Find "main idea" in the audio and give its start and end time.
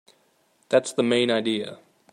1.03-1.77